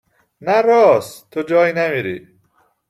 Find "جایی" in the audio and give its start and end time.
1.49-1.73